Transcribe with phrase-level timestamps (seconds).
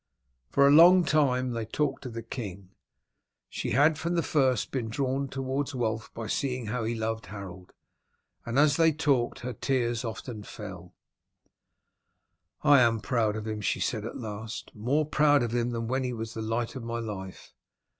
[0.49, 2.71] For a long time they talked of the king.
[3.49, 7.71] She had from the first been drawn towards Wulf by seeing how he loved Harold,
[8.43, 10.95] and as they talked her tears often fell.
[12.63, 16.03] "I am proud of him," she said at last; "more proud of him than when
[16.03, 17.53] he was the light of my life.